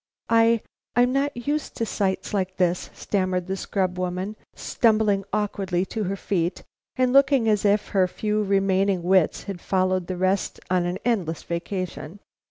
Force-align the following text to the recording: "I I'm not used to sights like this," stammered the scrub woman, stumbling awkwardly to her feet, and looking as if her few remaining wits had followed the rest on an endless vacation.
"I 0.31 0.61
I'm 0.95 1.13
not 1.13 1.37
used 1.45 1.75
to 1.77 1.85
sights 1.85 2.33
like 2.33 2.57
this," 2.57 2.89
stammered 2.91 3.45
the 3.45 3.55
scrub 3.55 3.99
woman, 3.99 4.35
stumbling 4.55 5.23
awkwardly 5.31 5.85
to 5.85 6.05
her 6.05 6.15
feet, 6.15 6.63
and 6.95 7.13
looking 7.13 7.47
as 7.47 7.65
if 7.65 7.89
her 7.89 8.07
few 8.07 8.41
remaining 8.41 9.03
wits 9.03 9.43
had 9.43 9.61
followed 9.61 10.07
the 10.07 10.17
rest 10.17 10.59
on 10.71 10.87
an 10.87 10.97
endless 11.05 11.43
vacation. 11.43 12.19